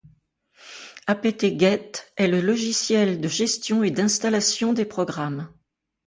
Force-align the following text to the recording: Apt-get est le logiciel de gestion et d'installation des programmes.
Apt-get 1.05 2.11
est 2.17 2.27
le 2.27 2.41
logiciel 2.41 3.21
de 3.21 3.27
gestion 3.27 3.83
et 3.83 3.91
d'installation 3.91 4.73
des 4.73 4.85
programmes. 4.85 5.53